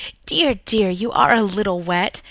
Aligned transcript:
Dear, 0.25 0.55
dear, 0.65 0.89
you 0.89 1.11
are 1.11 1.35
a 1.35 1.43
little 1.43 1.79
wet. 1.79 2.19